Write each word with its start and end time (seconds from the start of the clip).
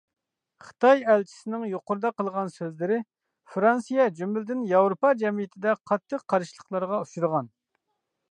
خىتاي 0.67 1.01
ئەلچىسىنىڭ 1.11 1.65
يۇقىرىدا 1.71 2.09
قىلغان 2.21 2.49
سۆزلىرى 2.53 2.97
فىرانسىيە 3.55 4.07
جۈملىدىن 4.21 4.65
ياۋروپا 4.73 5.13
جەمئىيىتىدە 5.25 5.75
قاتتىق 5.91 6.25
قارشىلىقلارغا 6.35 7.03
ئۇچرىغان. 7.05 7.53